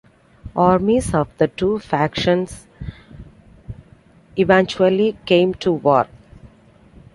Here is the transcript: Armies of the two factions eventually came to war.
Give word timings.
Armies 0.55 1.13
of 1.13 1.27
the 1.37 1.47
two 1.47 1.77
factions 1.77 2.65
eventually 4.35 5.15
came 5.27 5.53
to 5.53 5.71
war. 5.73 6.07